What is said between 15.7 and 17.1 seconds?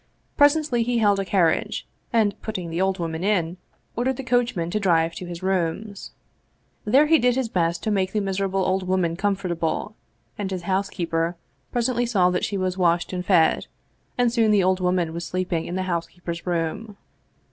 the housekeeper's room.